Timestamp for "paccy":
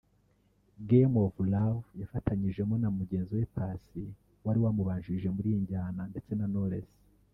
3.55-4.05